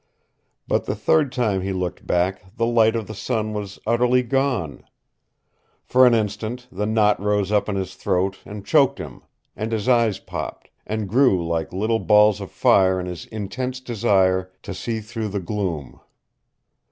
[0.67, 4.83] But the third time he looked back the light of the sun was utterly gone!
[5.83, 9.21] For an instant the knot rose up in his throat and choked him,
[9.55, 14.51] and his eyes popped, and grew like little balls of fire in his intense desire
[14.63, 15.99] to see through the gloom.